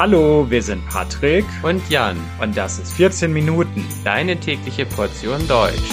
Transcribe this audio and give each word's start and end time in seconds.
Hallo, 0.00 0.50
wir 0.50 0.62
sind 0.62 0.82
Patrick 0.88 1.44
und 1.62 1.90
Jan 1.90 2.16
und 2.40 2.56
das 2.56 2.78
ist 2.78 2.94
14 2.94 3.30
Minuten, 3.30 3.84
deine 4.02 4.40
tägliche 4.40 4.86
Portion 4.86 5.46
Deutsch. 5.46 5.90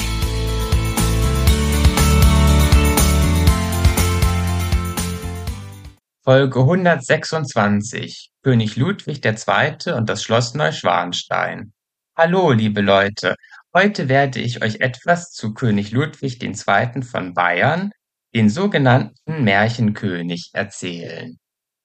Folge 6.23 6.57
126 6.57 8.31
König 8.43 8.77
Ludwig 8.77 9.25
II. 9.25 9.91
und 9.91 10.07
das 10.07 10.23
Schloss 10.23 10.53
Neuschwanstein. 10.53 11.73
Hallo, 12.15 12.53
liebe 12.53 12.79
Leute, 12.79 13.35
heute 13.73 14.07
werde 14.07 14.39
ich 14.39 14.63
euch 14.63 14.79
etwas 14.79 15.31
zu 15.31 15.53
König 15.53 15.91
Ludwig 15.91 16.41
II. 16.41 17.03
von 17.03 17.33
Bayern, 17.33 17.91
den 18.33 18.49
sogenannten 18.49 19.43
Märchenkönig, 19.43 20.51
erzählen. 20.53 21.37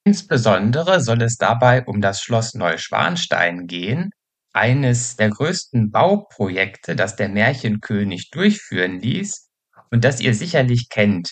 Insbesondere 0.04 1.00
soll 1.00 1.22
es 1.22 1.36
dabei 1.36 1.84
um 1.84 2.00
das 2.00 2.20
Schloss 2.20 2.54
Neuschwanstein 2.54 3.66
gehen, 3.66 4.10
eines 4.52 5.16
der 5.16 5.30
größten 5.30 5.90
Bauprojekte, 5.90 6.96
das 6.96 7.16
der 7.16 7.28
Märchenkönig 7.28 8.30
durchführen 8.30 8.98
ließ 8.98 9.48
und 9.90 10.04
das 10.04 10.20
ihr 10.20 10.34
sicherlich 10.34 10.88
kennt, 10.88 11.30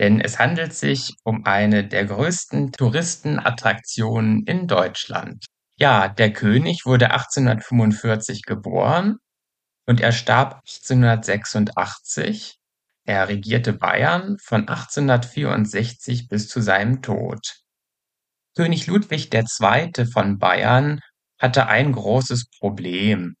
denn 0.00 0.20
es 0.20 0.38
handelt 0.38 0.72
sich 0.74 1.14
um 1.24 1.44
eine 1.44 1.86
der 1.86 2.06
größten 2.06 2.72
Touristenattraktionen 2.72 4.44
in 4.44 4.66
Deutschland. 4.66 5.46
Ja, 5.78 6.08
der 6.08 6.32
König 6.32 6.86
wurde 6.86 7.10
1845 7.10 8.42
geboren 8.42 9.16
und 9.86 10.00
er 10.00 10.12
starb 10.12 10.62
1886. 10.66 12.58
Er 13.04 13.28
regierte 13.28 13.72
Bayern 13.72 14.36
von 14.42 14.62
1864 14.62 16.28
bis 16.28 16.48
zu 16.48 16.60
seinem 16.60 17.02
Tod. 17.02 17.65
König 18.56 18.86
Ludwig 18.86 19.28
II. 19.34 20.06
von 20.06 20.38
Bayern 20.38 21.00
hatte 21.38 21.66
ein 21.66 21.92
großes 21.92 22.48
Problem. 22.58 23.36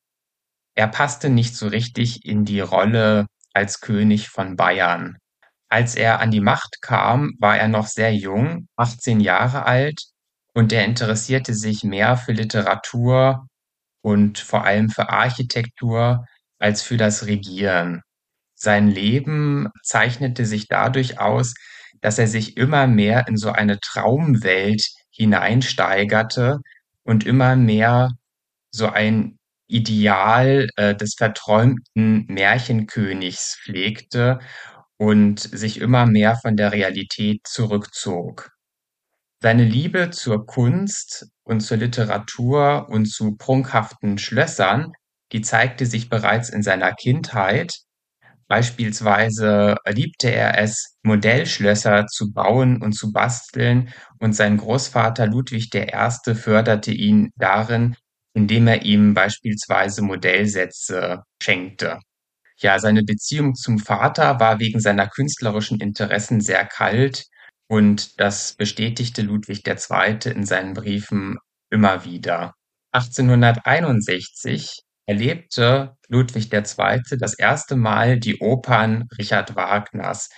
Er 0.74 0.88
passte 0.88 1.30
nicht 1.30 1.56
so 1.56 1.68
richtig 1.68 2.26
in 2.26 2.44
die 2.44 2.60
Rolle 2.60 3.26
als 3.54 3.80
König 3.80 4.28
von 4.28 4.56
Bayern. 4.56 5.16
Als 5.70 5.94
er 5.94 6.20
an 6.20 6.30
die 6.30 6.42
Macht 6.42 6.82
kam, 6.82 7.32
war 7.38 7.56
er 7.56 7.68
noch 7.68 7.86
sehr 7.86 8.14
jung, 8.14 8.68
18 8.76 9.20
Jahre 9.20 9.64
alt, 9.64 10.02
und 10.52 10.70
er 10.70 10.84
interessierte 10.84 11.54
sich 11.54 11.82
mehr 11.82 12.18
für 12.18 12.32
Literatur 12.32 13.46
und 14.02 14.38
vor 14.38 14.64
allem 14.64 14.90
für 14.90 15.08
Architektur 15.08 16.26
als 16.58 16.82
für 16.82 16.98
das 16.98 17.24
Regieren. 17.24 18.02
Sein 18.54 18.88
Leben 18.88 19.70
zeichnete 19.82 20.44
sich 20.44 20.68
dadurch 20.68 21.18
aus, 21.18 21.54
dass 22.02 22.18
er 22.18 22.28
sich 22.28 22.58
immer 22.58 22.86
mehr 22.86 23.26
in 23.28 23.38
so 23.38 23.50
eine 23.50 23.80
Traumwelt 23.80 24.86
hineinsteigerte 25.16 26.60
und 27.04 27.26
immer 27.26 27.56
mehr 27.56 28.10
so 28.70 28.88
ein 28.88 29.38
Ideal 29.68 30.68
äh, 30.76 30.94
des 30.94 31.14
verträumten 31.14 32.26
Märchenkönigs 32.28 33.58
pflegte 33.62 34.38
und 34.96 35.40
sich 35.40 35.80
immer 35.80 36.06
mehr 36.06 36.36
von 36.36 36.56
der 36.56 36.72
Realität 36.72 37.40
zurückzog. 37.46 38.50
Seine 39.42 39.64
Liebe 39.64 40.10
zur 40.10 40.46
Kunst 40.46 41.26
und 41.44 41.60
zur 41.60 41.76
Literatur 41.78 42.88
und 42.88 43.06
zu 43.06 43.36
prunkhaften 43.36 44.18
Schlössern, 44.18 44.92
die 45.32 45.42
zeigte 45.42 45.86
sich 45.86 46.08
bereits 46.08 46.48
in 46.48 46.62
seiner 46.62 46.92
Kindheit 46.92 47.85
Beispielsweise 48.48 49.76
liebte 49.88 50.30
er 50.30 50.58
es, 50.58 50.96
Modellschlösser 51.02 52.06
zu 52.06 52.32
bauen 52.32 52.80
und 52.80 52.92
zu 52.92 53.12
basteln, 53.12 53.92
und 54.20 54.34
sein 54.34 54.56
Großvater 54.56 55.26
Ludwig 55.26 55.74
I. 55.74 56.34
förderte 56.34 56.92
ihn 56.92 57.30
darin, 57.36 57.96
indem 58.34 58.68
er 58.68 58.82
ihm 58.82 59.14
beispielsweise 59.14 60.02
Modellsätze 60.02 61.22
schenkte. 61.42 61.98
Ja, 62.58 62.78
seine 62.78 63.02
Beziehung 63.02 63.54
zum 63.54 63.78
Vater 63.78 64.40
war 64.40 64.60
wegen 64.60 64.80
seiner 64.80 65.08
künstlerischen 65.08 65.80
Interessen 65.80 66.40
sehr 66.40 66.64
kalt 66.64 67.26
und 67.68 68.20
das 68.20 68.54
bestätigte 68.54 69.22
Ludwig 69.22 69.66
II. 69.66 70.18
in 70.32 70.46
seinen 70.46 70.74
Briefen 70.74 71.36
immer 71.70 72.04
wieder. 72.04 72.54
1861 72.92 74.85
erlebte 75.06 75.96
Ludwig 76.08 76.52
II. 76.52 77.00
das 77.18 77.34
erste 77.34 77.76
Mal 77.76 78.18
die 78.18 78.40
Opern 78.40 79.08
Richard 79.18 79.56
Wagners, 79.56 80.28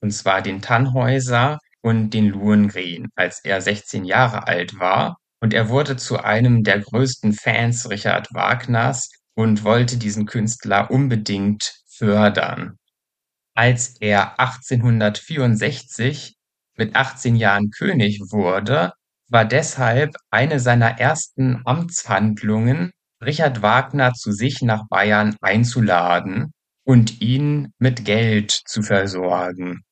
und 0.00 0.10
zwar 0.10 0.42
den 0.42 0.60
Tannhäuser 0.60 1.58
und 1.80 2.10
den 2.10 2.26
Lohengrin, 2.28 3.08
als 3.14 3.44
er 3.44 3.60
16 3.60 4.04
Jahre 4.04 4.46
alt 4.46 4.78
war. 4.78 5.16
Und 5.40 5.54
er 5.54 5.68
wurde 5.68 5.96
zu 5.96 6.18
einem 6.22 6.64
der 6.64 6.80
größten 6.80 7.32
Fans 7.32 7.88
Richard 7.88 8.28
Wagners 8.32 9.10
und 9.34 9.64
wollte 9.64 9.96
diesen 9.96 10.26
Künstler 10.26 10.90
unbedingt 10.90 11.74
fördern. 11.88 12.76
Als 13.54 13.96
er 14.00 14.40
1864 14.40 16.36
mit 16.76 16.96
18 16.96 17.36
Jahren 17.36 17.70
König 17.70 18.20
wurde, 18.30 18.92
war 19.28 19.44
deshalb 19.44 20.14
eine 20.30 20.60
seiner 20.60 20.98
ersten 20.98 21.62
Amtshandlungen 21.64 22.92
Richard 23.24 23.62
Wagner 23.62 24.12
zu 24.12 24.32
sich 24.32 24.62
nach 24.62 24.84
Bayern 24.88 25.36
einzuladen 25.40 26.52
und 26.84 27.20
ihn 27.20 27.72
mit 27.78 28.04
Geld 28.04 28.50
zu 28.50 28.82
versorgen. 28.82 29.82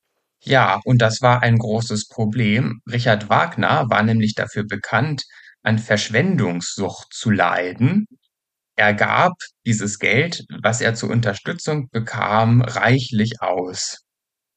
Ja, 0.41 0.81
und 0.85 1.01
das 1.01 1.23
war 1.23 1.43
ein 1.43 1.59
großes 1.59 2.09
Problem. 2.09 2.81
Richard 2.91 3.31
Wagner 3.31 3.87
war 3.89 4.03
nämlich 4.03 4.35
dafür 4.35 4.65
bekannt, 4.65 5.23
an 5.63 5.79
Verschwendungssucht 5.79 7.15
zu 7.15 7.31
leiden. 7.31 8.07
Er 8.77 8.93
gab 8.93 9.33
dieses 9.65 9.99
Geld, 9.99 10.45
was 10.63 10.81
er 10.81 10.95
zur 10.95 11.11
Unterstützung 11.11 11.89
bekam, 11.91 12.61
reichlich 12.61 13.41
aus. 13.41 14.03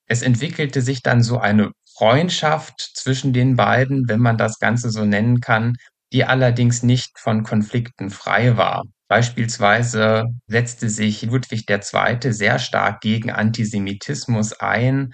Es 0.07 0.21
entwickelte 0.21 0.81
sich 0.81 1.01
dann 1.03 1.23
so 1.23 1.39
eine 1.39 1.71
Freundschaft 1.97 2.81
zwischen 2.95 3.31
den 3.33 3.55
beiden, 3.55 4.09
wenn 4.09 4.19
man 4.19 4.37
das 4.37 4.59
Ganze 4.59 4.89
so 4.89 5.05
nennen 5.05 5.39
kann, 5.39 5.73
die 6.13 6.25
allerdings 6.25 6.83
nicht 6.83 7.19
von 7.19 7.43
Konflikten 7.43 8.09
frei 8.09 8.57
war. 8.57 8.83
Beispielsweise 9.07 10.25
setzte 10.47 10.89
sich 10.89 11.21
Ludwig 11.23 11.69
II. 11.69 12.31
sehr 12.33 12.59
stark 12.59 13.01
gegen 13.01 13.31
Antisemitismus 13.31 14.59
ein. 14.59 15.11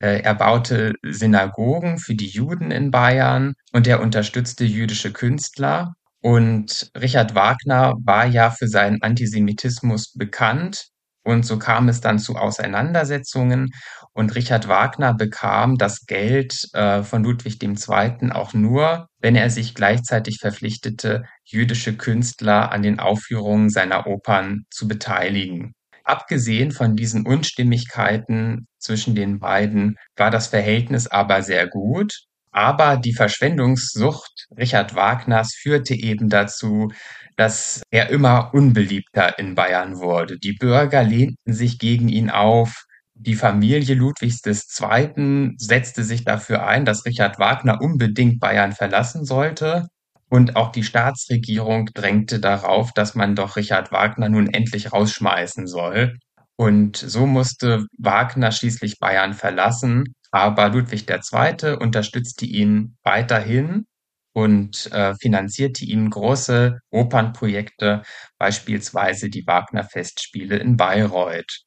Äh, 0.00 0.20
er 0.22 0.34
baute 0.34 0.94
Synagogen 1.02 1.98
für 1.98 2.14
die 2.14 2.28
Juden 2.28 2.70
in 2.70 2.90
Bayern 2.90 3.54
und 3.72 3.86
er 3.86 4.00
unterstützte 4.00 4.64
jüdische 4.64 5.12
Künstler. 5.12 5.94
Und 6.20 6.90
Richard 6.98 7.34
Wagner 7.34 7.94
war 8.02 8.26
ja 8.26 8.50
für 8.50 8.68
seinen 8.68 9.00
Antisemitismus 9.02 10.12
bekannt. 10.12 10.88
Und 11.26 11.44
so 11.44 11.58
kam 11.58 11.88
es 11.88 12.00
dann 12.00 12.20
zu 12.20 12.36
Auseinandersetzungen 12.36 13.72
und 14.12 14.36
Richard 14.36 14.68
Wagner 14.68 15.12
bekam 15.12 15.76
das 15.76 16.06
Geld 16.06 16.68
äh, 16.72 17.02
von 17.02 17.24
Ludwig 17.24 17.60
II. 17.60 18.30
auch 18.30 18.54
nur, 18.54 19.08
wenn 19.18 19.34
er 19.34 19.50
sich 19.50 19.74
gleichzeitig 19.74 20.38
verpflichtete, 20.38 21.24
jüdische 21.44 21.96
Künstler 21.96 22.70
an 22.70 22.82
den 22.82 23.00
Aufführungen 23.00 23.70
seiner 23.70 24.06
Opern 24.06 24.66
zu 24.70 24.86
beteiligen. 24.86 25.74
Abgesehen 26.04 26.70
von 26.70 26.94
diesen 26.94 27.26
Unstimmigkeiten 27.26 28.68
zwischen 28.78 29.16
den 29.16 29.40
beiden 29.40 29.96
war 30.14 30.30
das 30.30 30.46
Verhältnis 30.46 31.08
aber 31.08 31.42
sehr 31.42 31.66
gut. 31.66 32.20
Aber 32.56 32.96
die 32.96 33.12
Verschwendungssucht 33.12 34.46
Richard 34.56 34.94
Wagners 34.94 35.52
führte 35.60 35.92
eben 35.92 36.30
dazu, 36.30 36.90
dass 37.36 37.82
er 37.90 38.08
immer 38.08 38.54
unbeliebter 38.54 39.38
in 39.38 39.54
Bayern 39.54 39.98
wurde. 39.98 40.38
Die 40.38 40.54
Bürger 40.54 41.02
lehnten 41.02 41.52
sich 41.52 41.78
gegen 41.78 42.08
ihn 42.08 42.30
auf. 42.30 42.86
Die 43.12 43.34
Familie 43.34 43.94
Ludwigs 43.94 44.40
II. 44.46 45.52
setzte 45.58 46.02
sich 46.02 46.24
dafür 46.24 46.66
ein, 46.66 46.86
dass 46.86 47.04
Richard 47.04 47.38
Wagner 47.38 47.78
unbedingt 47.82 48.40
Bayern 48.40 48.72
verlassen 48.72 49.26
sollte. 49.26 49.88
Und 50.30 50.56
auch 50.56 50.72
die 50.72 50.82
Staatsregierung 50.82 51.90
drängte 51.92 52.40
darauf, 52.40 52.90
dass 52.94 53.14
man 53.14 53.34
doch 53.34 53.56
Richard 53.56 53.92
Wagner 53.92 54.30
nun 54.30 54.48
endlich 54.48 54.94
rausschmeißen 54.94 55.66
soll. 55.66 56.16
Und 56.56 56.96
so 56.96 57.26
musste 57.26 57.84
Wagner 57.98 58.50
schließlich 58.50 58.98
Bayern 58.98 59.34
verlassen. 59.34 60.14
Aber 60.36 60.68
Ludwig 60.68 61.08
II. 61.08 61.76
unterstützte 61.76 62.44
ihn 62.44 62.98
weiterhin 63.02 63.86
und 64.34 64.92
äh, 64.92 65.14
finanzierte 65.14 65.86
ihm 65.86 66.10
große 66.10 66.78
Opernprojekte, 66.90 68.02
beispielsweise 68.36 69.30
die 69.30 69.46
Wagner-Festspiele 69.46 70.58
in 70.58 70.76
Bayreuth. 70.76 71.62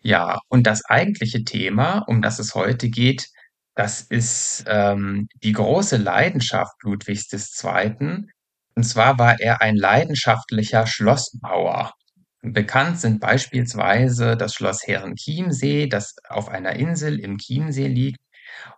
Ja, 0.00 0.38
und 0.48 0.66
das 0.66 0.84
eigentliche 0.84 1.44
Thema, 1.44 2.00
um 2.08 2.20
das 2.20 2.38
es 2.38 2.54
heute 2.54 2.90
geht, 2.90 3.28
das 3.74 4.02
ist 4.02 4.64
ähm, 4.66 5.26
die 5.42 5.52
große 5.52 5.96
Leidenschaft 5.96 6.74
Ludwigs 6.82 7.32
II. 7.32 8.26
Und 8.74 8.82
zwar 8.82 9.18
war 9.18 9.40
er 9.40 9.62
ein 9.62 9.76
leidenschaftlicher 9.76 10.86
Schlossbauer. 10.86 11.94
Bekannt 12.42 13.00
sind 13.00 13.20
beispielsweise 13.20 14.36
das 14.36 14.54
Schloss 14.54 14.86
Herrenchiemsee, 14.86 15.88
das 15.88 16.14
auf 16.28 16.48
einer 16.48 16.74
Insel 16.76 17.18
im 17.18 17.38
Chiemsee 17.38 17.88
liegt, 17.88 18.20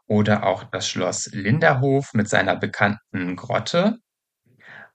oder 0.07 0.45
auch 0.45 0.65
das 0.65 0.89
Schloss 0.89 1.27
Linderhof 1.33 2.13
mit 2.15 2.29
seiner 2.29 2.57
bekannten 2.57 3.37
Grotte. 3.37 3.99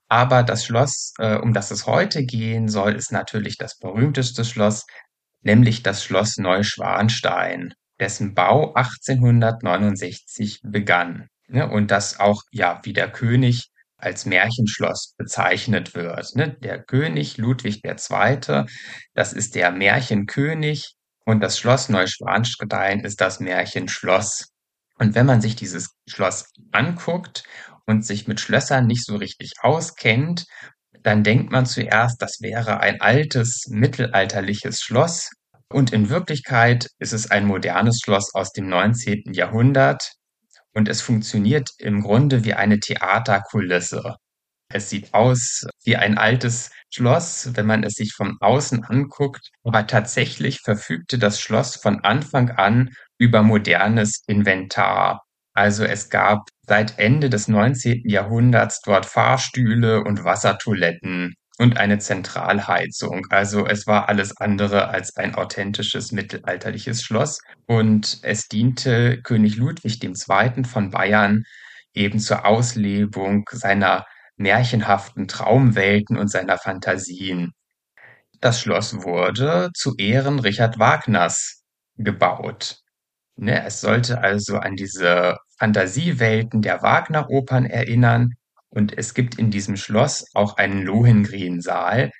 Aber 0.08 0.42
das 0.42 0.64
Schloss, 0.64 1.14
äh, 1.18 1.36
um 1.36 1.52
das 1.52 1.70
es 1.70 1.86
heute 1.86 2.24
gehen 2.24 2.68
soll, 2.68 2.94
ist 2.94 3.12
natürlich 3.12 3.56
das 3.56 3.78
berühmteste 3.78 4.44
Schloss, 4.44 4.86
nämlich 5.42 5.82
das 5.82 6.04
Schloss 6.04 6.36
Neuschwanstein, 6.36 7.72
dessen 8.00 8.34
Bau 8.34 8.74
1869 8.74 10.60
begann. 10.62 11.28
Ne, 11.48 11.68
und 11.68 11.90
das 11.90 12.18
auch, 12.18 12.42
ja, 12.50 12.80
wie 12.82 12.92
der 12.92 13.10
König 13.10 13.70
als 13.98 14.26
Märchenschloss 14.26 15.14
bezeichnet 15.16 15.94
wird. 15.94 16.34
Ne? 16.34 16.56
Der 16.60 16.82
König 16.82 17.38
Ludwig 17.38 17.84
II., 17.84 18.64
das 19.14 19.32
ist 19.32 19.54
der 19.54 19.70
Märchenkönig 19.72 20.94
und 21.24 21.40
das 21.40 21.58
Schloss 21.58 21.88
Neuschwanstein 21.88 23.00
ist 23.00 23.20
das 23.20 23.40
Märchenschloss. 23.40 24.48
Und 24.98 25.14
wenn 25.14 25.26
man 25.26 25.40
sich 25.40 25.56
dieses 25.56 25.90
Schloss 26.08 26.50
anguckt 26.72 27.44
und 27.86 28.04
sich 28.04 28.28
mit 28.28 28.40
Schlössern 28.40 28.86
nicht 28.86 29.04
so 29.04 29.16
richtig 29.16 29.52
auskennt, 29.60 30.44
dann 31.02 31.22
denkt 31.22 31.52
man 31.52 31.66
zuerst, 31.66 32.20
das 32.20 32.40
wäre 32.40 32.80
ein 32.80 33.00
altes 33.00 33.66
mittelalterliches 33.68 34.80
Schloss. 34.80 35.30
Und 35.68 35.92
in 35.92 36.08
Wirklichkeit 36.08 36.88
ist 36.98 37.12
es 37.12 37.30
ein 37.30 37.46
modernes 37.46 38.00
Schloss 38.02 38.34
aus 38.34 38.52
dem 38.52 38.68
19. 38.68 39.32
Jahrhundert, 39.32 40.15
und 40.76 40.88
es 40.88 41.00
funktioniert 41.00 41.70
im 41.78 42.02
Grunde 42.02 42.44
wie 42.44 42.52
eine 42.54 42.78
Theaterkulisse. 42.78 44.16
Es 44.68 44.90
sieht 44.90 45.14
aus 45.14 45.64
wie 45.84 45.96
ein 45.96 46.18
altes 46.18 46.70
Schloss, 46.92 47.50
wenn 47.54 47.66
man 47.66 47.82
es 47.82 47.94
sich 47.94 48.12
von 48.14 48.36
außen 48.40 48.84
anguckt, 48.84 49.50
aber 49.64 49.86
tatsächlich 49.86 50.60
verfügte 50.60 51.18
das 51.18 51.40
Schloss 51.40 51.76
von 51.76 52.00
Anfang 52.00 52.50
an 52.50 52.90
über 53.18 53.42
modernes 53.42 54.22
Inventar. 54.26 55.22
Also 55.54 55.84
es 55.84 56.10
gab 56.10 56.48
seit 56.66 56.98
Ende 56.98 57.30
des 57.30 57.48
19. 57.48 58.02
Jahrhunderts 58.04 58.82
dort 58.82 59.06
Fahrstühle 59.06 60.04
und 60.04 60.24
Wassertoiletten 60.24 61.36
und 61.58 61.78
eine 61.78 61.98
Zentralheizung. 61.98 63.26
Also 63.30 63.66
es 63.66 63.86
war 63.86 64.08
alles 64.08 64.36
andere 64.36 64.88
als 64.88 65.16
ein 65.16 65.34
authentisches 65.34 66.12
mittelalterliches 66.12 67.02
Schloss 67.02 67.40
und 67.66 68.18
es 68.22 68.48
diente 68.48 69.20
König 69.22 69.56
Ludwig 69.56 70.02
II. 70.02 70.64
von 70.64 70.90
Bayern 70.90 71.44
eben 71.94 72.20
zur 72.20 72.44
Auslebung 72.44 73.48
seiner 73.52 74.04
märchenhaften 74.36 75.28
Traumwelten 75.28 76.18
und 76.18 76.30
seiner 76.30 76.58
Fantasien. 76.58 77.52
Das 78.40 78.60
Schloss 78.60 79.02
wurde 79.02 79.70
zu 79.74 79.94
Ehren 79.96 80.38
Richard 80.40 80.78
Wagners 80.78 81.62
gebaut. 81.96 82.80
Ne, 83.36 83.64
es 83.64 83.80
sollte 83.80 84.22
also 84.22 84.58
an 84.58 84.76
diese 84.76 85.38
Fantasiewelten 85.58 86.62
der 86.62 86.82
Wagner-Opern 86.82 87.66
erinnern 87.66 88.34
und 88.76 88.96
es 88.96 89.14
gibt 89.14 89.36
in 89.38 89.50
diesem 89.50 89.76
Schloss 89.76 90.26
auch 90.34 90.58
einen 90.58 90.82
Lohengrin-Saal, 90.82 92.10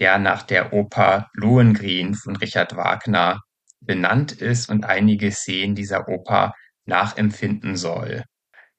der 0.00 0.18
nach 0.18 0.42
der 0.42 0.72
Oper 0.72 1.28
Lohengrin 1.34 2.14
von 2.14 2.36
Richard 2.36 2.74
Wagner 2.76 3.42
benannt 3.80 4.32
ist 4.32 4.68
und 4.70 4.84
einige 4.84 5.30
Szenen 5.30 5.74
dieser 5.74 6.08
Oper 6.08 6.54
nachempfinden 6.86 7.76
soll. 7.76 8.24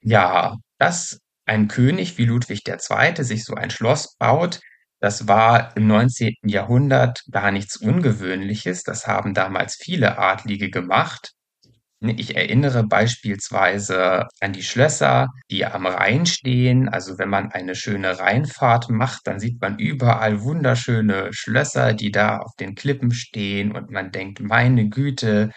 Ja, 0.01 0.57
dass 0.79 1.19
ein 1.45 1.67
König 1.67 2.17
wie 2.17 2.25
Ludwig 2.25 2.67
II. 2.67 3.23
sich 3.23 3.45
so 3.45 3.55
ein 3.55 3.69
Schloss 3.69 4.15
baut, 4.17 4.59
das 4.99 5.27
war 5.27 5.77
im 5.77 5.85
19. 5.87 6.33
Jahrhundert 6.43 7.23
gar 7.29 7.51
nichts 7.51 7.77
Ungewöhnliches. 7.77 8.81
Das 8.81 9.05
haben 9.05 9.35
damals 9.35 9.75
viele 9.75 10.17
Adlige 10.17 10.71
gemacht. 10.71 11.33
Ne, 11.99 12.13
ich 12.17 12.35
erinnere 12.35 12.83
beispielsweise 12.85 14.27
an 14.39 14.53
die 14.53 14.61
Schlösser, 14.61 15.29
die 15.49 15.65
am 15.65 15.87
Rhein 15.87 16.27
stehen. 16.27 16.87
Also 16.89 17.17
wenn 17.17 17.29
man 17.29 17.51
eine 17.51 17.73
schöne 17.75 18.19
Rheinfahrt 18.19 18.89
macht, 18.91 19.21
dann 19.25 19.39
sieht 19.39 19.59
man 19.61 19.79
überall 19.79 20.43
wunderschöne 20.43 21.33
Schlösser, 21.33 21.93
die 21.93 22.11
da 22.11 22.37
auf 22.37 22.55
den 22.59 22.75
Klippen 22.75 23.11
stehen 23.11 23.71
und 23.71 23.89
man 23.89 24.11
denkt, 24.11 24.39
meine 24.41 24.89
Güte, 24.89 25.51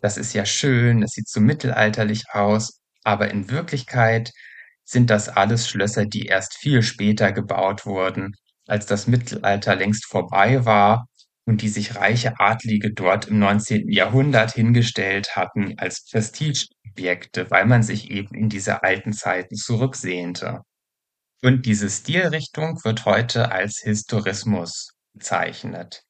das 0.00 0.18
ist 0.18 0.34
ja 0.34 0.44
schön, 0.46 1.02
es 1.02 1.12
sieht 1.12 1.28
so 1.28 1.40
mittelalterlich 1.40 2.24
aus. 2.32 2.80
Aber 3.04 3.30
in 3.30 3.50
Wirklichkeit 3.50 4.32
sind 4.84 5.10
das 5.10 5.28
alles 5.30 5.68
Schlösser, 5.68 6.06
die 6.06 6.26
erst 6.26 6.54
viel 6.58 6.82
später 6.82 7.32
gebaut 7.32 7.86
wurden, 7.86 8.34
als 8.66 8.86
das 8.86 9.06
Mittelalter 9.06 9.76
längst 9.76 10.06
vorbei 10.06 10.64
war 10.66 11.06
und 11.46 11.62
die 11.62 11.68
sich 11.68 11.96
reiche 11.96 12.38
Adlige 12.38 12.92
dort 12.92 13.26
im 13.26 13.38
19. 13.38 13.88
Jahrhundert 13.90 14.52
hingestellt 14.52 15.36
hatten 15.36 15.74
als 15.78 16.08
Prestigeobjekte, 16.10 17.50
weil 17.50 17.66
man 17.66 17.82
sich 17.82 18.10
eben 18.10 18.34
in 18.34 18.48
diese 18.48 18.82
alten 18.82 19.12
Zeiten 19.12 19.56
zurücksehnte. 19.56 20.62
Und 21.42 21.66
diese 21.66 21.90
Stilrichtung 21.90 22.82
wird 22.84 23.04
heute 23.04 23.52
als 23.52 23.80
Historismus 23.82 24.94
bezeichnet. 25.12 26.02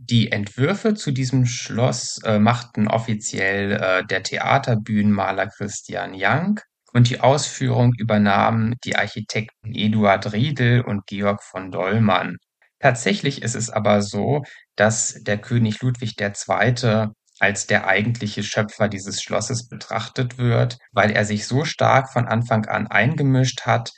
Die 0.00 0.30
Entwürfe 0.30 0.94
zu 0.94 1.10
diesem 1.10 1.44
Schloss 1.44 2.20
äh, 2.24 2.38
machten 2.38 2.86
offiziell 2.86 3.72
äh, 3.72 4.06
der 4.06 4.22
Theaterbühnenmaler 4.22 5.48
Christian 5.48 6.14
Jank 6.14 6.62
und 6.92 7.10
die 7.10 7.20
Ausführung 7.20 7.92
übernahmen 7.98 8.76
die 8.84 8.96
Architekten 8.96 9.74
Eduard 9.74 10.32
Riedel 10.32 10.82
und 10.82 11.06
Georg 11.06 11.42
von 11.42 11.70
Dollmann. 11.70 12.36
Tatsächlich 12.80 13.42
ist 13.42 13.54
es 13.56 13.70
aber 13.70 14.02
so, 14.02 14.42
dass 14.76 15.14
der 15.22 15.38
König 15.38 15.82
Ludwig 15.82 16.20
II. 16.20 17.08
als 17.40 17.66
der 17.66 17.86
eigentliche 17.86 18.42
Schöpfer 18.42 18.88
dieses 18.88 19.22
Schlosses 19.22 19.68
betrachtet 19.68 20.38
wird, 20.38 20.78
weil 20.92 21.10
er 21.10 21.24
sich 21.24 21.46
so 21.46 21.64
stark 21.64 22.12
von 22.12 22.26
Anfang 22.26 22.66
an 22.66 22.86
eingemischt 22.86 23.62
hat, 23.62 23.92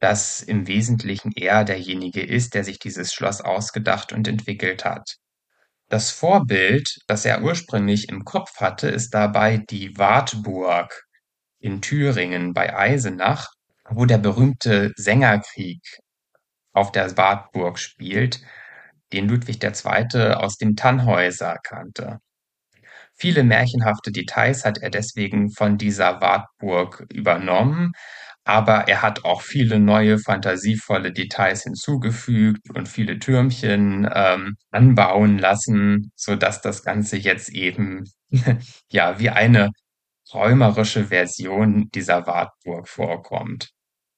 dass 0.00 0.42
im 0.42 0.66
Wesentlichen 0.66 1.32
er 1.34 1.64
derjenige 1.64 2.22
ist, 2.22 2.54
der 2.54 2.64
sich 2.64 2.78
dieses 2.78 3.12
Schloss 3.12 3.40
ausgedacht 3.40 4.12
und 4.12 4.28
entwickelt 4.28 4.84
hat. 4.84 5.16
Das 5.88 6.10
Vorbild, 6.10 6.98
das 7.06 7.24
er 7.24 7.42
ursprünglich 7.42 8.08
im 8.08 8.24
Kopf 8.24 8.60
hatte, 8.60 8.88
ist 8.88 9.14
dabei 9.14 9.58
die 9.58 9.96
Wartburg 9.96 11.04
in 11.60 11.80
Thüringen 11.82 12.52
bei 12.54 12.76
Eisenach, 12.76 13.48
wo 13.88 14.06
der 14.06 14.18
berühmte 14.18 14.92
Sängerkrieg 14.96 15.80
auf 16.74 16.92
der 16.92 17.16
Wartburg 17.16 17.78
spielt, 17.78 18.42
den 19.12 19.28
Ludwig 19.28 19.62
II. 19.62 20.34
aus 20.34 20.56
dem 20.56 20.76
Tannhäuser 20.76 21.56
kannte. 21.62 22.18
Viele 23.16 23.44
märchenhafte 23.44 24.10
Details 24.10 24.64
hat 24.64 24.78
er 24.78 24.90
deswegen 24.90 25.50
von 25.50 25.78
dieser 25.78 26.20
Wartburg 26.20 27.06
übernommen, 27.12 27.92
aber 28.44 28.88
er 28.88 29.02
hat 29.02 29.24
auch 29.24 29.40
viele 29.40 29.78
neue 29.78 30.18
fantasievolle 30.18 31.12
Details 31.12 31.62
hinzugefügt 31.62 32.70
und 32.74 32.88
viele 32.88 33.18
Türmchen 33.18 34.08
ähm, 34.12 34.56
anbauen 34.70 35.38
lassen, 35.38 36.10
so 36.16 36.36
dass 36.36 36.60
das 36.60 36.82
Ganze 36.82 37.16
jetzt 37.16 37.50
eben 37.50 38.04
ja 38.90 39.18
wie 39.18 39.30
eine 39.30 39.70
träumerische 40.28 41.06
Version 41.06 41.88
dieser 41.94 42.26
Wartburg 42.26 42.88
vorkommt. 42.88 43.70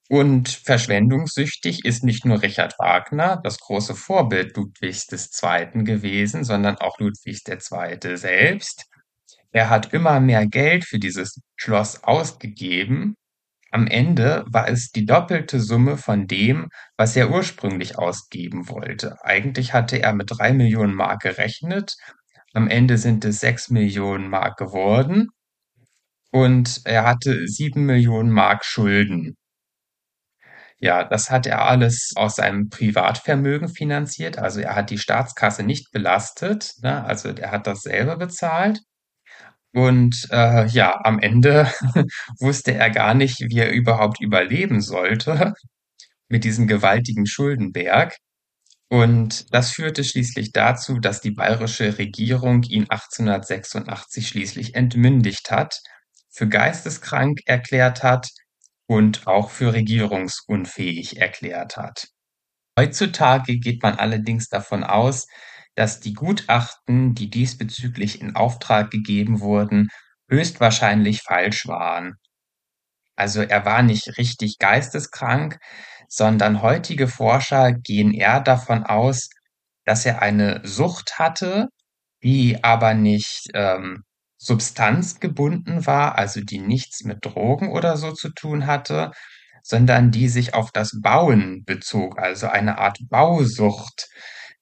Und 0.08 0.48
verschwendungssüchtig 0.48 1.84
ist 1.84 2.04
nicht 2.04 2.25
nur 2.25 2.42
Richard 2.42 2.78
Wagner, 2.78 3.40
das 3.42 3.58
große 3.58 3.94
Vorbild 3.94 4.56
Ludwigs 4.56 5.08
II. 5.10 5.84
gewesen, 5.84 6.44
sondern 6.44 6.76
auch 6.76 6.98
Ludwigs 7.00 7.42
II. 7.48 8.16
selbst. 8.16 8.86
Er 9.50 9.68
hat 9.70 9.92
immer 9.92 10.20
mehr 10.20 10.46
Geld 10.46 10.84
für 10.84 10.98
dieses 10.98 11.40
Schloss 11.56 12.04
ausgegeben. 12.04 13.16
Am 13.72 13.88
Ende 13.88 14.44
war 14.48 14.68
es 14.68 14.90
die 14.90 15.06
doppelte 15.06 15.60
Summe 15.60 15.96
von 15.96 16.26
dem, 16.26 16.68
was 16.96 17.16
er 17.16 17.30
ursprünglich 17.30 17.98
ausgeben 17.98 18.68
wollte. 18.68 19.16
Eigentlich 19.25 19.72
hatte 19.72 20.00
er 20.00 20.12
mit 20.12 20.30
drei 20.30 20.52
Millionen 20.52 20.94
Mark 20.94 21.22
gerechnet. 21.22 21.96
Am 22.54 22.68
Ende 22.68 22.96
sind 22.96 23.25
es 23.25 23.40
sechs 23.40 23.68
Millionen 23.70 24.28
Mark 24.28 24.56
geworden. 24.56 25.30
Und 26.30 26.82
er 26.84 27.04
hatte 27.04 27.48
sieben 27.48 27.86
Millionen 27.86 28.30
Mark 28.30 28.64
Schulden. 28.64 29.36
Ja, 30.78 31.04
das 31.04 31.30
hat 31.30 31.47
er 31.47 31.62
alles 31.64 32.12
aus 32.16 32.37
seinem 32.37 32.68
Privatvermögen 32.68 33.68
finanziert. 33.68 34.38
Also 34.38 34.61
er 34.61 34.75
hat 34.75 34.90
die 34.90 34.99
Staatskasse 34.99 35.62
nicht 35.62 35.90
belastet. 35.90 36.73
Ne? 36.83 37.02
Also 37.04 37.30
er 37.30 37.50
hat 37.50 37.66
das 37.66 37.80
selber 37.80 38.16
bezahlt. 38.16 38.80
Und 39.73 40.28
äh, 40.30 40.66
ja, 40.68 41.00
am 41.04 41.18
Ende 41.18 41.71
wusste 42.40 42.75
er 42.75 42.90
gar 42.90 43.14
nicht, 43.14 43.40
wie 43.40 43.59
er 43.59 43.73
überhaupt 43.73 44.21
überleben 44.21 44.80
sollte 44.80 45.54
mit 46.28 46.45
diesem 46.45 46.66
gewaltigen 46.66 47.26
Schuldenberg. 47.26 48.16
Und 48.88 49.52
das 49.52 49.73
führte 49.73 50.04
schließlich 50.04 50.52
dazu, 50.52 51.00
dass 51.00 51.21
die 51.21 51.33
bayerische 51.33 51.99
Regierung 51.99 52.62
ihn 52.64 52.85
1886 52.88 54.28
schließlich 54.28 54.75
entmündigt 54.75 55.50
hat, 55.50 55.80
für 56.30 56.49
geisteskrank 56.49 57.40
erklärt 57.47 58.02
hat 58.02 58.28
und 58.87 59.26
auch 59.26 59.50
für 59.50 59.73
regierungsunfähig 59.73 61.19
erklärt 61.19 61.76
hat. 61.76 62.09
Heutzutage 62.78 63.59
geht 63.59 63.83
man 63.83 63.97
allerdings 63.97 64.49
davon 64.49 64.85
aus, 64.85 65.26
dass 65.75 66.00
die 66.00 66.14
Gutachten, 66.14 67.14
die 67.14 67.31
diesbezüglich 67.31 68.21
in 68.21 68.37
Auftrag 68.37 68.90
gegeben 68.90 69.40
wurden, 69.40 69.88
höchstwahrscheinlich 70.28 71.23
falsch 71.23 71.66
waren. 71.66 72.14
Also 73.16 73.43
er 73.43 73.64
war 73.64 73.83
nicht 73.83 74.19
richtig 74.19 74.59
geisteskrank, 74.59 75.59
sondern 76.09 76.62
heutige 76.62 77.09
Forscher 77.09 77.73
gehen 77.73 78.12
eher 78.12 78.40
davon 78.40 78.85
aus, 78.85 79.31
dass 79.85 80.05
er 80.05 80.23
eine 80.23 80.61
Sucht 80.64 81.19
hatte, 81.19 81.69
die 82.23 82.62
aber 82.62 82.95
nicht 82.95 83.49
ähm, 83.55 84.05
substanzgebunden 84.38 85.87
war, 85.87 86.16
also 86.16 86.40
die 86.40 86.59
nichts 86.59 87.05
mit 87.05 87.25
Drogen 87.25 87.73
oder 87.73 87.97
so 87.97 88.12
zu 88.12 88.31
tun 88.31 88.66
hatte, 88.66 89.12
sondern 89.62 90.11
die 90.11 90.28
sich 90.28 90.55
auf 90.55 90.71
das 90.73 91.00
Bauen 91.00 91.64
bezog, 91.64 92.19
also 92.19 92.47
eine 92.47 92.78
Art 92.78 92.99
Bausucht, 93.09 94.09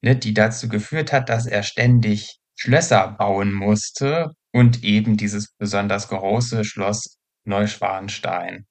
ne, 0.00 0.16
die 0.16 0.35
dazu 0.35 0.69
geführt 0.69 1.12
hat, 1.12 1.28
dass 1.28 1.47
er 1.47 1.62
ständig 1.62 2.38
Schlösser 2.57 3.09
bauen 3.19 3.52
musste 3.52 4.31
und 4.52 4.85
eben 4.85 5.16
dieses 5.16 5.52
besonders 5.59 6.09
große 6.09 6.64
Schloss 6.64 7.19
Neuschwanstein. 7.45 8.66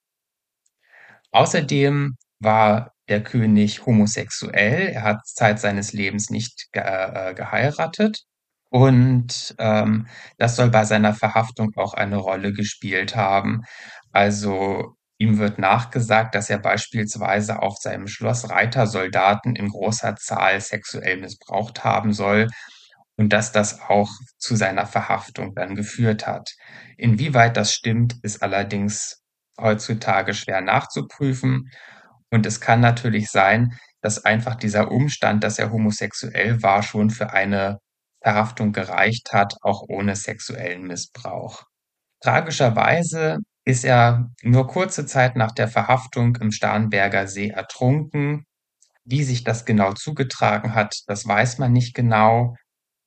Außerdem 1.31 2.15
war 2.39 2.93
der 3.10 3.22
König 3.24 3.86
homosexuell. 3.86 4.88
Er 4.89 5.03
hat 5.03 5.27
Zeit 5.27 5.60
seines 5.60 5.93
Lebens 5.93 6.29
nicht 6.29 6.67
ge 6.72 6.81
äh, 6.83 7.33
geheiratet 7.36 8.24
und 8.73 9.53
ähm, 9.59 10.07
das 10.39 10.55
soll 10.55 10.71
bei 10.71 10.83
seiner 10.83 11.13
Verhaftung 11.13 11.73
auch 11.75 11.93
eine 11.93 12.17
Rolle 12.17 12.53
gespielt 12.53 13.15
haben. 13.15 13.61
Also 14.11 14.95
ihm 15.19 15.37
wird 15.37 15.59
nachgesagt, 15.59 16.33
dass 16.33 16.49
er 16.49 16.57
beispielsweise 16.57 17.61
auf 17.61 17.77
seinem 17.77 18.07
Schloss 18.07 18.49
Reitersoldaten 18.49 19.55
in 19.55 19.69
großer 19.69 20.15
Zahl 20.15 20.59
sexuell 20.59 21.17
missbraucht 21.17 21.83
haben 21.83 22.13
soll 22.13 22.47
und 23.15 23.31
dass 23.31 23.51
das 23.51 23.79
auch 23.79 24.09
zu 24.39 24.55
seiner 24.55 24.87
Verhaftung 24.87 25.53
dann 25.53 25.75
geführt 25.75 26.25
hat. 26.25 26.49
Inwieweit 26.97 27.57
das 27.57 27.73
stimmt, 27.73 28.15
ist 28.23 28.41
allerdings 28.41 29.21
heutzutage 29.61 30.33
schwer 30.33 30.61
nachzuprüfen. 30.61 31.69
Und 32.31 32.47
es 32.47 32.59
kann 32.59 32.79
natürlich 32.79 33.29
sein, 33.29 33.77
dass 34.01 34.25
einfach 34.25 34.55
dieser 34.55 34.89
Umstand, 34.91 35.43
dass 35.43 35.59
er 35.59 35.71
homosexuell 35.71 36.63
war, 36.63 36.81
schon 36.81 37.11
für 37.11 37.33
eine 37.33 37.77
Verhaftung 38.23 38.71
gereicht 38.71 39.33
hat, 39.33 39.55
auch 39.61 39.83
ohne 39.87 40.15
sexuellen 40.15 40.83
Missbrauch. 40.83 41.63
Tragischerweise 42.21 43.39
ist 43.65 43.85
er 43.85 44.29
nur 44.41 44.67
kurze 44.67 45.05
Zeit 45.05 45.35
nach 45.35 45.51
der 45.51 45.67
Verhaftung 45.67 46.35
im 46.37 46.51
Starnberger 46.51 47.27
See 47.27 47.49
ertrunken. 47.49 48.45
Wie 49.05 49.23
sich 49.23 49.43
das 49.43 49.65
genau 49.65 49.93
zugetragen 49.93 50.73
hat, 50.75 50.95
das 51.07 51.27
weiß 51.27 51.59
man 51.59 51.73
nicht 51.73 51.93
genau. 51.93 52.55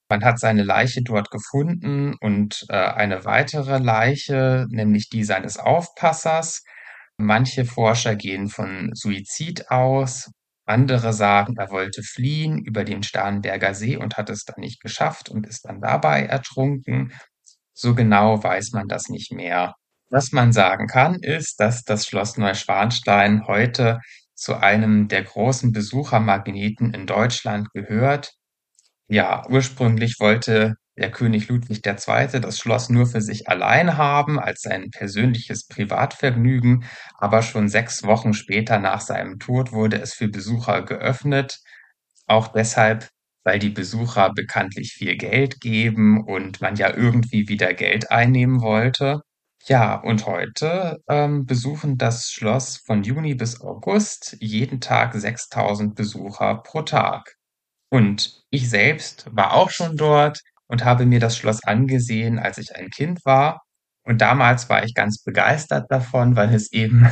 Man 0.09 0.25
hat 0.25 0.39
seine 0.39 0.63
Leiche 0.63 1.03
dort 1.03 1.31
gefunden 1.31 2.15
und 2.21 2.65
äh, 2.69 2.77
eine 2.77 3.25
weitere 3.25 3.79
Leiche, 3.79 4.67
nämlich 4.71 5.09
die 5.09 5.25
seines 5.25 5.59
Aufpassers. 5.59 6.63
Manche 7.17 7.65
Forscher 7.65 8.15
gehen 8.15 8.49
von 8.49 8.91
Suizid 8.95 9.71
aus, 9.71 10.31
andere 10.67 11.13
sagen, 11.13 11.57
er 11.57 11.71
wollte 11.71 12.03
fliehen 12.03 12.59
über 12.59 12.85
den 12.85 13.03
Starnberger 13.03 13.75
See 13.75 13.97
und 13.97 14.17
hat 14.17 14.31
es 14.31 14.45
dann 14.45 14.61
nicht 14.61 14.81
geschafft 14.81 15.29
und 15.29 15.47
ist 15.47 15.65
dann 15.65 15.81
dabei 15.81 16.25
ertrunken. 16.25 17.13
So 17.75 17.95
genau 17.95 18.43
weiß 18.43 18.73
man 18.73 18.89
das 18.89 19.09
nicht 19.09 19.33
mehr. 19.33 19.75
Was 20.11 20.33
man 20.33 20.53
sagen 20.53 20.87
kann, 20.87 21.17
ist, 21.17 21.61
dass 21.61 21.85
das 21.85 22.07
Schloss 22.07 22.37
Neuschwanstein 22.39 23.47
heute 23.47 24.01
zu 24.35 24.57
einem 24.57 25.09
der 25.09 25.25
großen 25.25 25.73
Besuchermagneten 25.73 26.95
in 26.95 27.07
Deutschland 27.07 27.71
gehört. 27.73 28.33
Ja, 29.09 29.47
ursprünglich 29.49 30.17
wollte 30.21 30.77
der 30.97 31.11
König 31.11 31.49
Ludwig 31.49 31.85
II. 31.87 32.41
das 32.41 32.59
Schloss 32.59 32.89
nur 32.89 33.07
für 33.07 33.21
sich 33.21 33.49
allein 33.49 33.97
haben, 33.97 34.39
als 34.39 34.63
sein 34.63 34.91
persönliches 34.91 35.67
Privatvergnügen, 35.67 36.85
aber 37.19 37.43
schon 37.43 37.69
sechs 37.69 38.03
Wochen 38.05 38.33
später 38.33 38.79
nach 38.79 39.01
seinem 39.01 39.39
Tod 39.39 39.73
wurde 39.73 40.01
es 40.01 40.15
für 40.15 40.29
Besucher 40.29 40.83
geöffnet, 40.83 41.59
auch 42.27 42.49
deshalb, 42.49 43.09
weil 43.45 43.59
die 43.59 43.71
Besucher 43.71 44.33
bekanntlich 44.35 44.95
viel 44.95 45.17
Geld 45.17 45.61
geben 45.61 46.25
und 46.25 46.61
man 46.61 46.77
ja 46.77 46.95
irgendwie 46.95 47.49
wieder 47.49 47.75
Geld 47.75 48.11
einnehmen 48.11 48.61
wollte. 48.61 49.23
Ja, 49.67 49.97
und 49.97 50.27
heute 50.27 50.99
ähm, 51.09 51.45
besuchen 51.45 51.99
das 51.99 52.31
Schloss 52.31 52.79
von 52.79 53.03
Juni 53.03 53.35
bis 53.35 53.61
August 53.61 54.37
jeden 54.41 54.81
Tag 54.81 55.15
6000 55.15 55.95
Besucher 55.95 56.63
pro 56.63 56.83
Tag. 56.83 57.35
Und 57.91 58.45
ich 58.51 58.71
selbst 58.71 59.27
war 59.33 59.55
auch 59.55 59.71
schon 59.71 59.97
dort 59.97 60.41
und 60.69 60.85
habe 60.85 61.07
mir 61.07 61.21
das 61.21 61.37
Schloss 61.37 61.63
angesehen, 61.65 62.39
als 62.39 62.59
ich 62.59 62.75
ein 62.75 62.91
Kind 62.91 63.25
war. 63.25 63.63
Und 64.05 64.21
damals 64.21 64.69
war 64.69 64.85
ich 64.85 64.95
ganz 64.95 65.23
begeistert 65.23 65.91
davon, 65.91 66.37
weil 66.37 66.55
es 66.55 66.73
eben 66.73 67.09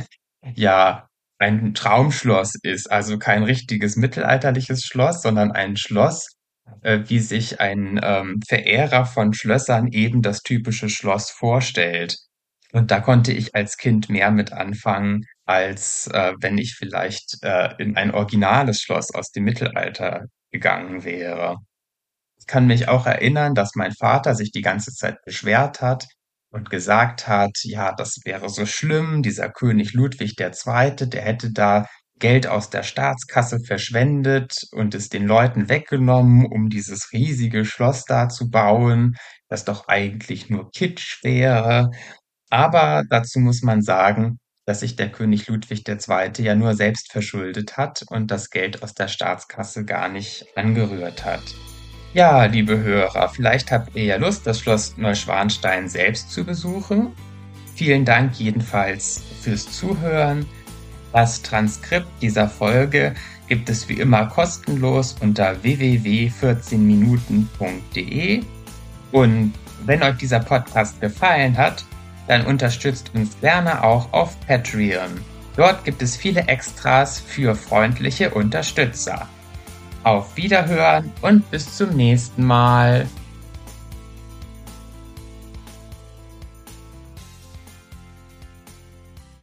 ja 0.54 1.08
ein 1.38 1.74
Traumschloss 1.74 2.54
ist, 2.62 2.90
also 2.90 3.18
kein 3.18 3.42
richtiges 3.42 3.96
mittelalterliches 3.96 4.84
Schloss, 4.84 5.22
sondern 5.22 5.52
ein 5.52 5.76
Schloss, 5.76 6.36
äh, 6.82 7.00
wie 7.06 7.18
sich 7.18 7.60
ein 7.60 8.00
ähm, 8.02 8.40
Verehrer 8.46 9.04
von 9.06 9.34
Schlössern 9.34 9.88
eben 9.88 10.22
das 10.22 10.42
typische 10.42 10.88
Schloss 10.88 11.30
vorstellt. 11.30 12.16
Und 12.72 12.90
da 12.90 13.00
konnte 13.00 13.32
ich 13.32 13.54
als 13.54 13.76
Kind 13.76 14.08
mehr 14.08 14.30
mit 14.30 14.52
anfangen, 14.52 15.24
als 15.44 16.08
äh, 16.12 16.32
wenn 16.40 16.58
ich 16.58 16.74
vielleicht 16.74 17.38
äh, 17.42 17.74
in 17.78 17.96
ein 17.96 18.10
originales 18.12 18.80
Schloss 18.80 19.14
aus 19.14 19.30
dem 19.30 19.44
Mittelalter 19.44 20.26
gegangen 20.50 21.04
wäre. 21.04 21.56
Ich 22.46 22.52
kann 22.52 22.68
mich 22.68 22.86
auch 22.86 23.06
erinnern, 23.06 23.56
dass 23.56 23.74
mein 23.74 23.90
Vater 23.90 24.36
sich 24.36 24.52
die 24.52 24.62
ganze 24.62 24.92
Zeit 24.92 25.16
beschwert 25.24 25.80
hat 25.82 26.06
und 26.52 26.70
gesagt 26.70 27.26
hat, 27.26 27.50
ja, 27.64 27.92
das 27.92 28.20
wäre 28.24 28.48
so 28.48 28.66
schlimm, 28.66 29.24
dieser 29.24 29.50
König 29.50 29.94
Ludwig 29.94 30.38
II., 30.38 30.94
der 31.08 31.22
hätte 31.22 31.52
da 31.52 31.86
Geld 32.20 32.46
aus 32.46 32.70
der 32.70 32.84
Staatskasse 32.84 33.58
verschwendet 33.66 34.60
und 34.70 34.94
es 34.94 35.08
den 35.08 35.26
Leuten 35.26 35.68
weggenommen, 35.68 36.46
um 36.46 36.68
dieses 36.68 37.12
riesige 37.12 37.64
Schloss 37.64 38.04
da 38.04 38.28
zu 38.28 38.48
bauen, 38.48 39.16
das 39.48 39.64
doch 39.64 39.88
eigentlich 39.88 40.48
nur 40.48 40.70
Kitsch 40.70 41.24
wäre. 41.24 41.90
Aber 42.48 43.02
dazu 43.10 43.40
muss 43.40 43.62
man 43.62 43.82
sagen, 43.82 44.38
dass 44.66 44.80
sich 44.80 44.94
der 44.94 45.10
König 45.10 45.48
Ludwig 45.48 45.82
II. 45.88 46.30
ja 46.38 46.54
nur 46.54 46.76
selbst 46.76 47.10
verschuldet 47.10 47.76
hat 47.76 48.04
und 48.08 48.30
das 48.30 48.50
Geld 48.50 48.84
aus 48.84 48.94
der 48.94 49.08
Staatskasse 49.08 49.84
gar 49.84 50.08
nicht 50.08 50.46
angerührt 50.56 51.24
hat. 51.24 51.42
Ja, 52.16 52.46
liebe 52.46 52.78
Hörer, 52.78 53.28
vielleicht 53.28 53.70
habt 53.70 53.94
ihr 53.94 54.04
ja 54.04 54.16
Lust, 54.16 54.46
das 54.46 54.60
Schloss 54.60 54.96
Neuschwanstein 54.96 55.86
selbst 55.86 56.30
zu 56.30 56.44
besuchen. 56.44 57.12
Vielen 57.74 58.06
Dank 58.06 58.40
jedenfalls 58.40 59.22
fürs 59.42 59.70
Zuhören. 59.70 60.46
Das 61.12 61.42
Transkript 61.42 62.08
dieser 62.22 62.48
Folge 62.48 63.12
gibt 63.48 63.68
es 63.68 63.86
wie 63.90 64.00
immer 64.00 64.24
kostenlos 64.28 65.14
unter 65.20 65.62
www.14minuten.de. 65.62 68.42
Und 69.12 69.52
wenn 69.84 70.02
euch 70.02 70.16
dieser 70.16 70.40
Podcast 70.40 70.98
gefallen 71.02 71.58
hat, 71.58 71.84
dann 72.28 72.46
unterstützt 72.46 73.10
uns 73.12 73.38
gerne 73.40 73.84
auch 73.84 74.10
auf 74.14 74.40
Patreon. 74.46 75.20
Dort 75.54 75.84
gibt 75.84 76.00
es 76.00 76.16
viele 76.16 76.48
Extras 76.48 77.20
für 77.20 77.54
freundliche 77.54 78.30
Unterstützer. 78.30 79.28
Auf 80.06 80.36
Wiederhören 80.36 81.10
und 81.20 81.50
bis 81.50 81.78
zum 81.78 81.96
nächsten 81.96 82.44
Mal. 82.44 83.08